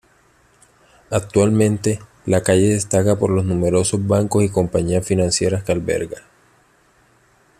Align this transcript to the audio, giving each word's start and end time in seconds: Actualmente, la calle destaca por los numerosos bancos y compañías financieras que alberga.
Actualmente, 1.11 1.99
la 2.25 2.41
calle 2.41 2.69
destaca 2.69 3.19
por 3.19 3.29
los 3.29 3.45
numerosos 3.45 4.03
bancos 4.07 4.43
y 4.43 4.49
compañías 4.49 5.05
financieras 5.05 5.63
que 5.63 5.73
alberga. 5.73 6.23